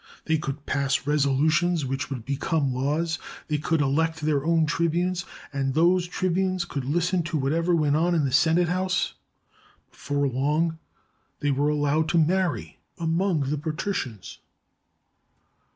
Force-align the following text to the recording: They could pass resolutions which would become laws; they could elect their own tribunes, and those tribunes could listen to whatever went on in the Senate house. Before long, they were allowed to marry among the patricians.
They 0.25 0.39
could 0.39 0.65
pass 0.65 1.05
resolutions 1.05 1.85
which 1.85 2.09
would 2.09 2.25
become 2.25 2.73
laws; 2.73 3.19
they 3.49 3.59
could 3.59 3.81
elect 3.81 4.21
their 4.21 4.43
own 4.43 4.65
tribunes, 4.65 5.25
and 5.53 5.75
those 5.75 6.07
tribunes 6.07 6.65
could 6.65 6.85
listen 6.85 7.21
to 7.21 7.37
whatever 7.37 7.75
went 7.75 7.95
on 7.95 8.15
in 8.15 8.25
the 8.25 8.31
Senate 8.31 8.67
house. 8.67 9.13
Before 9.91 10.27
long, 10.27 10.79
they 11.39 11.51
were 11.51 11.69
allowed 11.69 12.09
to 12.09 12.17
marry 12.17 12.79
among 12.97 13.51
the 13.51 13.59
patricians. 13.59 14.39